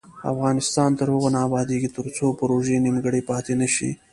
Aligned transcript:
افغانستان 0.31 0.89
تر 0.99 1.07
هغو 1.13 1.29
نه 1.35 1.39
ابادیږي، 1.47 1.89
ترڅو 1.97 2.25
پروژې 2.39 2.77
نیمګړې 2.85 3.21
پاتې 3.29 3.53
نشي. 3.61 3.91